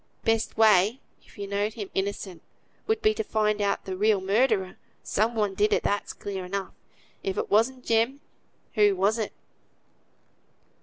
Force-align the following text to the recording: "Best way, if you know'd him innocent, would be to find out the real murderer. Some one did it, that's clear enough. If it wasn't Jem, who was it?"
"Best 0.23 0.57
way, 0.57 0.99
if 1.23 1.37
you 1.37 1.45
know'd 1.45 1.75
him 1.75 1.91
innocent, 1.93 2.41
would 2.87 3.03
be 3.03 3.13
to 3.13 3.23
find 3.23 3.61
out 3.61 3.85
the 3.85 3.95
real 3.95 4.19
murderer. 4.19 4.77
Some 5.03 5.35
one 5.35 5.53
did 5.53 5.71
it, 5.71 5.83
that's 5.83 6.11
clear 6.11 6.43
enough. 6.43 6.73
If 7.21 7.37
it 7.37 7.51
wasn't 7.51 7.85
Jem, 7.85 8.19
who 8.73 8.95
was 8.95 9.19
it?" 9.19 9.31